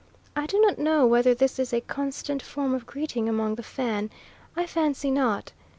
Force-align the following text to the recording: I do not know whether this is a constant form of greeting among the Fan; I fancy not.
I 0.35 0.47
do 0.47 0.59
not 0.59 0.79
know 0.79 1.05
whether 1.05 1.35
this 1.35 1.59
is 1.59 1.71
a 1.73 1.79
constant 1.79 2.41
form 2.41 2.73
of 2.73 2.87
greeting 2.87 3.29
among 3.29 3.53
the 3.53 3.61
Fan; 3.61 4.09
I 4.55 4.65
fancy 4.65 5.11
not. 5.11 5.51